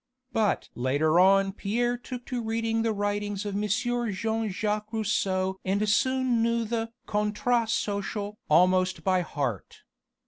[0.33, 3.67] But later on Pierre took to reading the writings of M.
[3.67, 9.83] Jean Jacques Rousseau and soon knew the Contrat Social almost by heart.